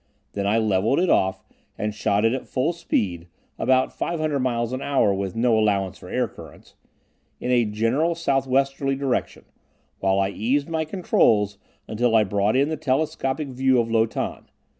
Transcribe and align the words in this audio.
Then 0.33 0.47
I 0.47 0.57
levelled 0.57 0.97
it 0.99 1.11
off, 1.11 1.43
and 1.77 1.93
shot 1.93 2.25
it 2.25 2.33
at 2.33 2.47
full 2.47 2.73
speed 2.73 3.27
(about 3.59 3.93
500 3.93 4.39
miles 4.39 4.73
an 4.73 4.81
hour 4.81 5.13
with 5.13 5.35
no 5.35 5.59
allowance 5.59 5.99
for 5.99 6.09
air 6.09 6.27
currents) 6.27 6.73
in 7.39 7.51
a 7.51 7.65
general 7.65 8.15
southwesterly 8.15 8.95
direction, 8.95 9.45
while 9.99 10.17
I 10.19 10.29
eased 10.29 10.67
my 10.67 10.85
controls 10.85 11.59
until 11.87 12.15
I 12.15 12.23
brought 12.23 12.55
in 12.55 12.69
the 12.69 12.77
telescopic 12.77 13.49
view 13.49 13.79
of 13.79 13.91
Lo 13.91 14.07
Tan. 14.07 14.45